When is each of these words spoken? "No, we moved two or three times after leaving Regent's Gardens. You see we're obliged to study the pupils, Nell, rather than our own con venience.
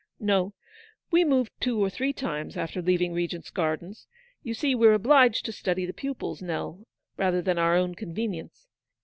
"No, 0.33 0.55
we 1.11 1.23
moved 1.23 1.51
two 1.59 1.79
or 1.79 1.87
three 1.91 2.11
times 2.11 2.57
after 2.57 2.81
leaving 2.81 3.13
Regent's 3.13 3.51
Gardens. 3.51 4.07
You 4.41 4.55
see 4.55 4.73
we're 4.73 4.95
obliged 4.95 5.45
to 5.45 5.51
study 5.51 5.85
the 5.85 5.93
pupils, 5.93 6.41
Nell, 6.41 6.85
rather 7.17 7.39
than 7.43 7.59
our 7.59 7.75
own 7.75 7.93
con 7.93 8.11
venience. 8.15 8.65